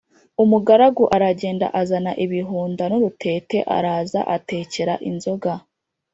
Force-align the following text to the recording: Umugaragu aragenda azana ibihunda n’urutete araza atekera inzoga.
Umugaragu 0.43 1.03
aragenda 1.15 1.67
azana 1.81 2.11
ibihunda 2.25 2.83
n’urutete 2.87 3.57
araza 3.75 4.21
atekera 4.35 4.93
inzoga. 5.09 5.53